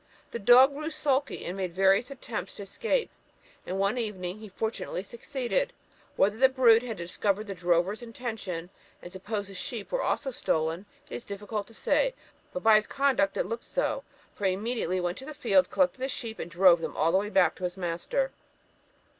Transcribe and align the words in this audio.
The 0.31 0.39
dog 0.39 0.73
grew 0.73 0.89
sulky, 0.89 1.45
and 1.45 1.55
made 1.55 1.75
various 1.75 2.09
attempts 2.09 2.55
to 2.55 2.63
escape, 2.63 3.11
and 3.67 3.77
one 3.77 3.99
evening 3.99 4.39
he 4.39 4.49
fortunately 4.49 5.03
succeeded. 5.03 5.73
Whether 6.15 6.37
the 6.37 6.49
brute 6.49 6.81
had 6.81 6.97
discovered 6.97 7.45
the 7.45 7.53
drover's 7.53 8.01
intention, 8.01 8.71
and 9.03 9.13
supposed 9.13 9.51
the 9.51 9.53
sheep 9.53 9.91
were 9.91 10.01
also 10.01 10.31
stolen, 10.31 10.87
it 11.07 11.13
is 11.17 11.23
difficult 11.23 11.67
to 11.67 11.75
say; 11.75 12.15
but 12.51 12.63
by 12.63 12.77
his 12.77 12.87
conduct 12.87 13.37
it 13.37 13.45
looked 13.45 13.63
so, 13.65 14.03
for 14.33 14.47
he 14.47 14.53
immediately 14.53 14.99
went 14.99 15.19
to 15.19 15.25
the 15.25 15.35
field, 15.35 15.69
collected 15.69 15.99
the 15.99 16.09
sheep, 16.09 16.39
and 16.39 16.49
drove 16.49 16.81
them 16.81 16.97
all 16.97 17.29
back 17.29 17.53
to 17.57 17.63
his 17.63 17.77
master." 17.77 18.31